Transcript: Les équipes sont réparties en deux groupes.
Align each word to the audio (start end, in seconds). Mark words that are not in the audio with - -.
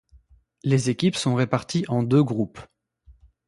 Les 0.63 0.89
équipes 0.89 1.15
sont 1.15 1.35
réparties 1.35 1.85
en 1.87 2.01
deux 2.01 2.23
groupes. 2.23 2.59